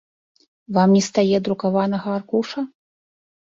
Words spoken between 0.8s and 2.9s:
не стае друкаванага аркуша?